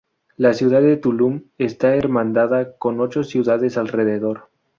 La 0.35 0.55
ciudad 0.55 0.81
de 0.81 0.97
Tulum 0.97 1.43
está 1.59 1.95
hermanada 1.95 2.75
con 2.79 2.99
ocho 2.99 3.23
ciudades 3.23 3.77
alrededor 3.77 4.49